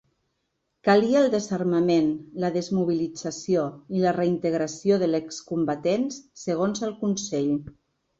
Calia 0.87 1.19
el 1.25 1.27
desarmament, 1.33 2.07
la 2.43 2.49
desmobilització 2.55 3.65
i 3.97 4.01
la 4.05 4.13
reintegració 4.17 4.97
d'excombatents, 5.05 6.19
segons 6.45 6.83
el 6.89 6.97
Consell. 7.03 7.53